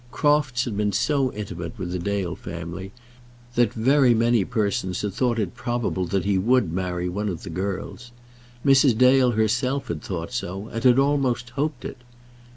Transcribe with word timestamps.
Crofts 0.09 0.65
had 0.65 0.75
been 0.75 0.91
so 0.91 1.31
intimate 1.33 1.77
with 1.77 1.91
the 1.91 1.99
Dale 1.99 2.35
family 2.35 2.91
that 3.53 3.71
very 3.71 4.15
many 4.15 4.43
persons 4.43 5.03
had 5.03 5.13
thought 5.13 5.37
it 5.37 5.53
probable 5.53 6.07
that 6.07 6.25
he 6.25 6.39
would 6.39 6.73
marry 6.73 7.07
one 7.07 7.29
of 7.29 7.43
the 7.43 7.51
girls. 7.51 8.11
Mrs. 8.65 8.97
Dale 8.97 9.33
herself 9.33 9.89
had 9.89 10.01
thought 10.01 10.31
so, 10.31 10.69
and 10.69 10.83
had 10.83 10.97
almost 10.97 11.51
hoped 11.51 11.85
it. 11.85 11.97